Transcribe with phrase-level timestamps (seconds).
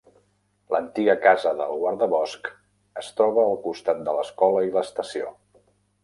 [0.75, 2.49] L'antiga casa del guardabosc
[3.01, 5.29] es troba al costat de l'escola i l'estació.